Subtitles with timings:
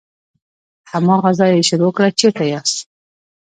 [0.85, 2.77] له هماغه ځایه یې شروع کړه چیرته چې یاست.